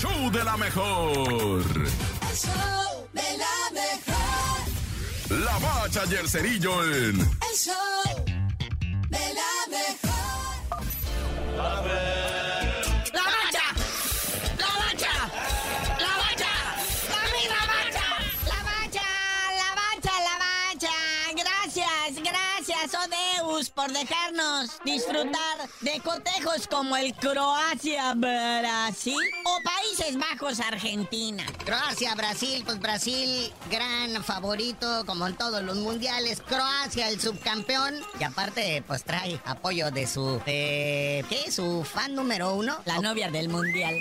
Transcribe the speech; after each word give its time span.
show 0.00 0.30
de 0.30 0.42
la 0.44 0.56
mejor. 0.56 1.62
El 2.30 2.36
show 2.36 3.08
de 3.12 3.28
la 3.42 3.56
mejor. 3.80 4.60
La 5.46 5.58
bacha 5.58 6.02
y 6.10 6.14
el 6.14 6.28
cerillo 6.28 6.72
en 6.84 7.20
El 7.20 7.56
show 7.64 8.14
de 9.10 9.24
la 9.38 9.52
mejor. 9.76 10.80
¡La 13.12 13.24
bacha! 13.34 13.66
¡La 14.62 14.70
bacha! 14.82 15.14
¡La 16.04 16.12
bacha! 16.22 16.52
¡Dame 17.12 17.42
la 17.54 17.62
bacha! 17.72 18.08
La 18.52 18.58
bacha, 18.70 19.08
la 19.60 19.70
bacha, 19.80 20.14
la 20.28 20.36
bacha. 20.46 20.94
Gracias, 21.42 22.09
Por 23.68 23.92
dejarnos 23.92 24.70
disfrutar 24.86 25.58
de 25.82 26.00
cotejos 26.00 26.66
como 26.66 26.96
el 26.96 27.14
Croacia-Brasil 27.14 29.18
o 29.44 29.58
Países 29.62 30.16
Bajos-Argentina. 30.18 31.44
Croacia, 31.66 32.14
Brasil, 32.14 32.62
pues 32.64 32.80
Brasil, 32.80 33.52
gran 33.70 34.24
favorito, 34.24 35.04
como 35.04 35.26
en 35.26 35.36
todos 35.36 35.62
los 35.62 35.76
mundiales. 35.76 36.40
Croacia, 36.40 37.10
el 37.10 37.20
subcampeón. 37.20 37.96
Y 38.18 38.24
aparte, 38.24 38.82
pues 38.86 39.04
trae 39.04 39.38
apoyo 39.44 39.90
de 39.90 40.06
su. 40.06 40.40
de- 40.46 41.22
¿Qué? 41.28 41.50
¿Su 41.52 41.84
fan 41.84 42.14
número 42.14 42.54
uno? 42.54 42.78
La 42.86 42.98
novia 42.98 43.30
del 43.30 43.50
mundial. 43.50 43.94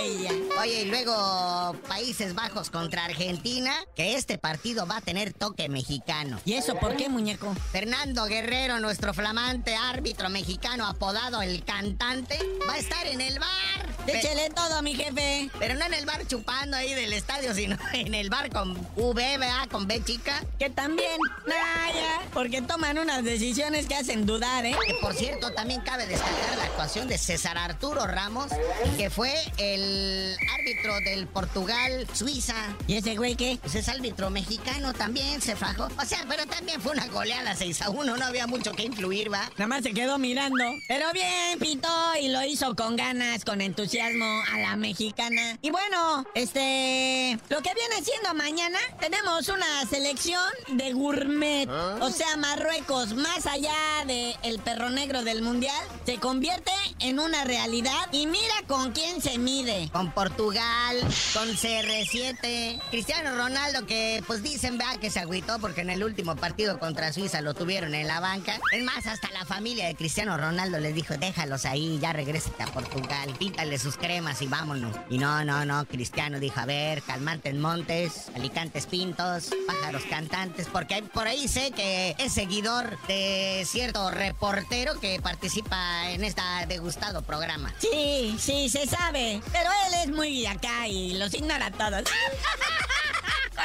Ella. 0.00 0.30
Oye, 0.60 0.82
y 0.82 0.84
luego 0.86 1.76
Países 1.88 2.34
Bajos 2.34 2.70
contra 2.70 3.04
Argentina, 3.04 3.72
que 3.94 4.14
este 4.16 4.38
partido 4.38 4.86
va 4.86 4.98
a 4.98 5.00
tener 5.00 5.32
toque 5.32 5.68
mexicano. 5.68 6.40
¿Y 6.44 6.54
eso 6.54 6.76
por 6.76 6.96
qué, 6.96 7.08
muñeco? 7.08 7.54
Fernando 7.72 8.24
Guerrero, 8.26 8.80
nuestro 8.80 9.14
flamante 9.14 9.74
árbitro 9.76 10.28
mexicano 10.28 10.86
apodado 10.86 11.42
el 11.42 11.64
cantante, 11.64 12.38
va 12.68 12.74
a 12.74 12.78
estar 12.78 13.06
en 13.06 13.20
el 13.20 13.38
bar. 13.38 13.89
Pe- 14.06 14.18
Échele 14.18 14.50
todo, 14.50 14.82
mi 14.82 14.94
jefe. 14.94 15.50
Pero 15.58 15.74
no 15.74 15.84
en 15.86 15.94
el 15.94 16.06
bar 16.06 16.26
chupando 16.26 16.76
ahí 16.76 16.94
del 16.94 17.12
estadio, 17.12 17.54
sino 17.54 17.76
en 17.92 18.14
el 18.14 18.30
bar 18.30 18.50
con 18.50 18.72
V, 18.96 19.38
¿verdad? 19.38 19.68
Con 19.70 19.86
B 19.86 20.02
chica. 20.04 20.42
Que 20.58 20.70
también, 20.70 21.18
Naya, 21.46 22.20
porque 22.32 22.62
toman 22.62 22.98
unas 22.98 23.22
decisiones 23.24 23.86
que 23.86 23.94
hacen 23.94 24.26
dudar, 24.26 24.64
¿eh? 24.66 24.74
Que 24.86 24.94
por 24.94 25.14
cierto, 25.14 25.52
también 25.52 25.80
cabe 25.82 26.06
destacar 26.06 26.56
la 26.58 26.64
actuación 26.64 27.08
de 27.08 27.18
César 27.18 27.56
Arturo 27.58 28.06
Ramos, 28.06 28.50
que 28.96 29.10
fue 29.10 29.32
el 29.58 30.36
árbitro 30.58 30.94
del 31.00 31.26
Portugal-Suiza. 31.26 32.54
¿Y 32.86 32.96
ese 32.96 33.16
güey 33.16 33.36
qué? 33.36 33.58
Pues 33.60 33.74
es 33.74 33.88
árbitro 33.88 34.30
mexicano 34.30 34.92
también, 34.92 35.40
se 35.40 35.56
fajó. 35.56 35.88
O 36.00 36.04
sea, 36.04 36.24
pero 36.28 36.46
también 36.46 36.80
fue 36.80 36.92
una 36.92 37.06
goleada 37.08 37.54
6 37.54 37.82
a 37.82 37.90
1, 37.90 38.16
no 38.16 38.24
había 38.24 38.46
mucho 38.46 38.72
que 38.72 38.84
influir, 38.84 39.32
¿va? 39.32 39.50
Nada 39.56 39.66
más 39.66 39.82
se 39.82 39.92
quedó 39.92 40.18
mirando. 40.18 40.64
Pero 40.88 41.12
bien, 41.12 41.58
pitó 41.58 41.88
y 42.20 42.28
lo 42.28 42.42
hizo 42.44 42.74
con 42.76 42.96
ganas, 42.96 43.44
con 43.44 43.60
entusiasmo 43.60 43.89
a 43.98 44.58
la 44.58 44.76
mexicana. 44.76 45.58
Y 45.62 45.70
bueno, 45.70 46.24
este. 46.34 47.36
Lo 47.48 47.60
que 47.60 47.74
viene 47.74 48.04
siendo 48.04 48.34
mañana, 48.34 48.78
tenemos 49.00 49.48
una 49.48 49.84
selección 49.90 50.48
de 50.68 50.92
gourmet. 50.92 51.68
O 52.00 52.08
sea, 52.10 52.36
Marruecos, 52.36 53.14
más 53.14 53.46
allá 53.46 53.74
del 54.06 54.36
el 54.44 54.60
perro 54.60 54.90
negro 54.90 55.24
del 55.24 55.42
mundial, 55.42 55.74
se 56.06 56.18
convierte 56.18 56.70
en 57.00 57.18
una 57.18 57.42
realidad. 57.44 58.06
Y 58.12 58.26
mira 58.28 58.54
con 58.68 58.92
quién 58.92 59.20
se 59.20 59.38
mide. 59.38 59.88
Con 59.92 60.12
Portugal, 60.12 61.00
con 61.32 61.48
CR7. 61.48 62.80
Cristiano 62.90 63.34
Ronaldo, 63.34 63.86
que 63.86 64.22
pues 64.26 64.42
dicen, 64.42 64.78
vea, 64.78 64.98
que 65.00 65.10
se 65.10 65.18
agüitó 65.18 65.58
porque 65.58 65.80
en 65.80 65.90
el 65.90 66.04
último 66.04 66.36
partido 66.36 66.78
contra 66.78 67.12
Suiza 67.12 67.40
lo 67.40 67.54
tuvieron 67.54 67.96
en 67.96 68.06
la 68.06 68.20
banca. 68.20 68.60
Es 68.70 68.84
más, 68.84 69.06
hasta 69.08 69.30
la 69.32 69.44
familia 69.44 69.88
de 69.88 69.96
Cristiano 69.96 70.36
Ronaldo 70.36 70.78
les 70.78 70.94
dijo, 70.94 71.16
déjalos 71.16 71.64
ahí, 71.64 71.98
ya 72.00 72.12
regrésate 72.12 72.62
a 72.62 72.66
Portugal, 72.66 73.34
píntale 73.36 73.79
sus 73.80 73.96
cremas 73.96 74.40
y 74.42 74.46
vámonos. 74.46 74.94
Y 75.08 75.18
no, 75.18 75.44
no, 75.44 75.64
no, 75.64 75.84
Cristiano 75.86 76.38
dijo, 76.38 76.60
a 76.60 76.66
ver, 76.66 77.02
calmante 77.02 77.48
en 77.48 77.60
montes, 77.60 78.28
alicantes 78.34 78.86
pintos, 78.86 79.50
pájaros 79.66 80.02
cantantes, 80.08 80.68
porque 80.70 80.94
hay- 80.94 81.02
por 81.02 81.26
ahí 81.26 81.48
sé 81.48 81.70
que 81.72 82.14
es 82.18 82.32
seguidor 82.32 82.98
de 83.08 83.64
cierto 83.66 84.10
reportero 84.10 84.98
que 85.00 85.20
participa 85.20 86.10
en 86.10 86.24
este 86.24 86.42
degustado 86.68 87.22
programa. 87.22 87.72
Sí, 87.78 88.36
sí, 88.38 88.68
se 88.68 88.86
sabe. 88.86 89.40
Pero 89.52 89.70
él 89.88 89.94
es 90.04 90.08
muy 90.14 90.46
acá 90.46 90.86
y 90.88 91.14
los 91.14 91.32
ignora 91.34 91.66
a 91.66 91.70
todos. 91.70 92.04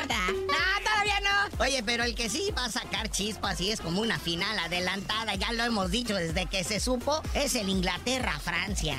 No, 0.08 0.84
todavía 0.84 1.20
no. 1.22 1.64
Oye, 1.64 1.82
pero 1.84 2.04
el 2.04 2.16
que 2.16 2.30
sí 2.30 2.52
va 2.56 2.66
a 2.66 2.70
sacar 2.72 3.10
chispas 3.10 3.60
y 3.62 3.72
es 3.72 3.80
como 3.80 4.02
una 4.02 4.20
final 4.20 4.60
adelantada, 4.60 5.36
ya 5.36 5.54
lo 5.54 5.64
hemos 5.64 5.90
dicho 5.90 6.16
desde 6.16 6.46
que 6.48 6.64
se 6.66 6.80
supo, 6.82 7.22
es 7.34 7.56
el 7.56 7.70
Inglaterra-Francia. 7.70 8.98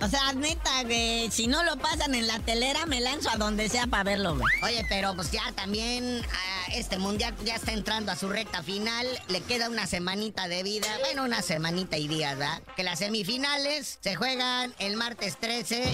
O 0.00 0.08
sea, 0.08 0.32
neta, 0.32 0.82
güey, 0.84 1.30
si 1.30 1.46
no 1.46 1.62
lo 1.64 1.76
pasan 1.76 2.14
en 2.14 2.26
la 2.26 2.38
telera, 2.40 2.86
me 2.86 3.00
lanzo 3.00 3.30
a 3.30 3.36
donde 3.36 3.68
sea 3.68 3.86
para 3.86 4.04
verlo, 4.04 4.36
güey. 4.36 4.62
Oye, 4.62 4.84
pero 4.88 5.14
pues 5.14 5.30
ya 5.30 5.52
también 5.52 6.22
ah, 6.30 6.66
este 6.74 6.98
mundial 6.98 7.34
ya 7.44 7.56
está 7.56 7.72
entrando 7.72 8.12
a 8.12 8.16
su 8.16 8.28
recta 8.28 8.62
final, 8.62 9.06
le 9.28 9.40
queda 9.40 9.68
una 9.68 9.86
semanita 9.86 10.48
de 10.48 10.62
vida, 10.62 10.86
bueno, 11.00 11.24
una 11.24 11.42
semanita 11.42 11.96
y 11.96 12.08
días, 12.08 12.36
¿verdad? 12.38 12.62
Que 12.76 12.82
las 12.82 12.98
semifinales 12.98 13.98
se 14.00 14.14
juegan 14.14 14.74
el 14.78 14.96
martes 14.96 15.36
13 15.38 15.92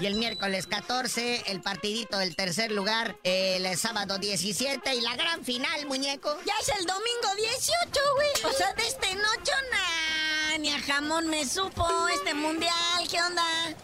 y 0.00 0.06
el 0.06 0.14
miércoles 0.14 0.66
14, 0.66 1.44
el 1.46 1.60
partidito 1.60 2.18
del 2.18 2.36
tercer 2.36 2.70
lugar 2.72 3.16
el 3.24 3.76
sábado 3.76 4.18
17 4.18 4.94
y 4.94 5.00
la 5.00 5.16
gran 5.16 5.44
final, 5.44 5.86
muñeco. 5.86 6.36
Ya 6.46 6.54
es 6.60 6.68
el 6.78 6.86
domingo 6.86 7.34
18, 7.36 8.00
güey. 8.14 8.52
O 8.52 8.56
sea, 8.56 8.71
jamón 10.92 11.26
me 11.28 11.46
supo 11.46 11.86
este 12.08 12.34
mundial. 12.34 12.72
¿Qué 13.10 13.16
onda? 13.22 13.42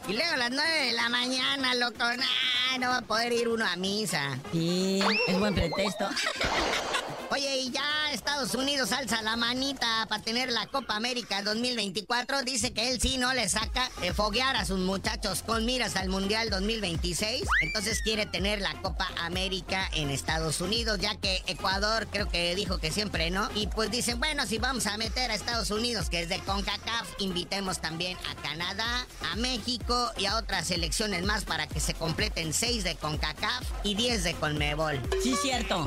Y 0.08 0.12
luego 0.12 0.32
a 0.34 0.36
las 0.36 0.50
9 0.50 0.86
de 0.86 0.92
la 0.92 1.08
mañana, 1.08 1.74
loco, 1.74 2.04
nah, 2.04 2.78
no 2.78 2.90
va 2.90 2.98
a 2.98 3.02
poder 3.02 3.32
ir 3.32 3.48
uno 3.48 3.66
a 3.66 3.76
misa. 3.76 4.38
Sí, 4.52 5.00
es 5.26 5.38
buen 5.38 5.54
pretexto. 5.54 6.06
Oye, 7.38 7.56
y 7.56 7.70
ya 7.70 8.10
Estados 8.12 8.52
Unidos 8.56 8.90
alza 8.90 9.22
la 9.22 9.36
manita 9.36 10.06
para 10.08 10.20
tener 10.20 10.50
la 10.50 10.66
Copa 10.66 10.96
América 10.96 11.40
2024. 11.42 12.42
Dice 12.42 12.72
que 12.72 12.90
él 12.90 13.00
sí 13.00 13.16
no 13.16 13.32
le 13.32 13.48
saca 13.48 13.88
de 14.00 14.12
foguear 14.12 14.56
a 14.56 14.64
sus 14.64 14.80
muchachos 14.80 15.44
con 15.46 15.64
miras 15.64 15.94
al 15.94 16.08
Mundial 16.08 16.50
2026. 16.50 17.44
Entonces 17.60 18.02
quiere 18.02 18.26
tener 18.26 18.60
la 18.60 18.74
Copa 18.82 19.06
América 19.20 19.88
en 19.94 20.10
Estados 20.10 20.60
Unidos, 20.60 20.98
ya 20.98 21.14
que 21.14 21.44
Ecuador 21.46 22.08
creo 22.10 22.28
que 22.28 22.56
dijo 22.56 22.78
que 22.78 22.90
siempre 22.90 23.30
no. 23.30 23.48
Y 23.54 23.68
pues 23.68 23.92
dicen, 23.92 24.18
bueno, 24.18 24.44
si 24.44 24.58
vamos 24.58 24.88
a 24.88 24.96
meter 24.96 25.30
a 25.30 25.36
Estados 25.36 25.70
Unidos, 25.70 26.10
que 26.10 26.22
es 26.22 26.28
de 26.28 26.40
CONCACAF, 26.40 27.08
invitemos 27.20 27.80
también 27.80 28.18
a 28.28 28.34
Canadá, 28.42 29.06
a 29.30 29.36
México 29.36 30.10
y 30.18 30.26
a 30.26 30.38
otras 30.38 30.66
selecciones 30.66 31.24
más 31.24 31.44
para 31.44 31.68
que 31.68 31.78
se 31.78 31.94
completen 31.94 32.52
6 32.52 32.82
de 32.82 32.96
CONCACAF 32.96 33.64
y 33.84 33.94
10 33.94 34.24
de 34.24 34.34
CONMEBOL. 34.34 35.00
Sí, 35.22 35.36
cierto. 35.40 35.86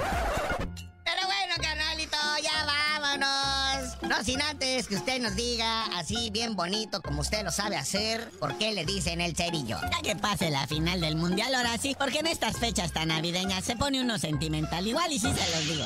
No 4.12 4.26
sin 4.26 4.42
antes 4.42 4.90
que 4.90 4.96
usted 4.96 5.22
nos 5.22 5.38
diga, 5.38 5.86
así 5.98 6.32
bien 6.32 6.58
bonito 6.58 7.02
como 7.02 7.22
usted 7.22 7.46
lo 7.46 7.52
sabe 7.52 7.78
hacer, 7.78 8.30
por 8.42 8.58
qué 8.58 8.74
le 8.74 8.84
dicen 8.84 9.22
el 9.22 9.38
cerillo. 9.38 9.78
Ya 9.90 10.02
que 10.04 10.18
pase 10.18 10.50
la 10.50 10.68
final 10.68 11.00
del 11.00 11.16
mundial, 11.16 11.56
ahora 11.56 11.78
sí, 11.78 11.96
porque 11.98 12.20
en 12.20 12.28
estas 12.28 12.58
fechas 12.58 12.92
tan 12.92 13.08
navideñas 13.08 13.64
se 13.64 13.78
pone 13.78 14.02
uno 14.02 14.18
sentimental. 14.20 14.86
Igual 14.86 15.14
y 15.14 15.18
sí 15.18 15.32
se 15.34 15.56
los 15.56 15.66
digo. 15.66 15.86